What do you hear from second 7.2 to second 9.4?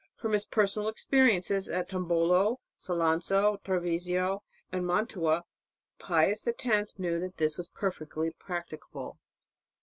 this was perfectly practicable.